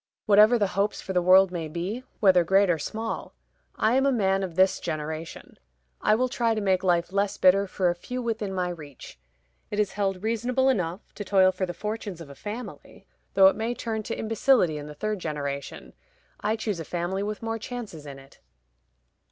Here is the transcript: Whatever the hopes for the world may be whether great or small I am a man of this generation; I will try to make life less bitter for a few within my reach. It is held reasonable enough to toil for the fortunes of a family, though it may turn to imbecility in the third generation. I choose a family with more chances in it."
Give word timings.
Whatever 0.25 0.57
the 0.57 0.69
hopes 0.73 0.99
for 0.99 1.13
the 1.13 1.21
world 1.21 1.51
may 1.51 1.67
be 1.67 2.03
whether 2.21 2.43
great 2.43 2.71
or 2.71 2.79
small 2.79 3.35
I 3.75 3.93
am 3.95 4.07
a 4.07 4.11
man 4.11 4.41
of 4.41 4.55
this 4.55 4.79
generation; 4.79 5.59
I 6.01 6.15
will 6.15 6.27
try 6.27 6.55
to 6.55 6.59
make 6.59 6.83
life 6.83 7.13
less 7.13 7.37
bitter 7.37 7.67
for 7.67 7.87
a 7.87 7.93
few 7.95 8.19
within 8.19 8.51
my 8.51 8.69
reach. 8.69 9.19
It 9.69 9.79
is 9.79 9.91
held 9.91 10.23
reasonable 10.23 10.69
enough 10.69 11.13
to 11.13 11.23
toil 11.23 11.51
for 11.51 11.67
the 11.67 11.73
fortunes 11.75 12.19
of 12.19 12.31
a 12.31 12.33
family, 12.33 13.05
though 13.35 13.45
it 13.45 13.55
may 13.55 13.75
turn 13.75 14.01
to 14.01 14.17
imbecility 14.17 14.79
in 14.79 14.87
the 14.87 14.95
third 14.95 15.19
generation. 15.19 15.93
I 16.39 16.55
choose 16.55 16.79
a 16.79 16.83
family 16.83 17.21
with 17.21 17.43
more 17.43 17.59
chances 17.59 18.07
in 18.07 18.17
it." 18.17 18.39